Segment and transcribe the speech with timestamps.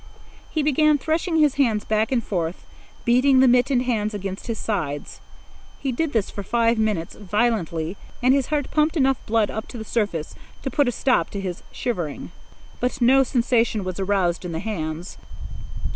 [0.49, 2.65] He began threshing his arms back and forth,
[3.05, 5.21] beating the mittened hands against his sides.
[5.79, 9.77] He did this for five minutes, violently, and his heart pumped enough blood up to
[9.77, 10.33] the surface
[10.63, 12.31] to put a stop to his shivering.
[12.79, 15.19] But no sensation was aroused in the hands.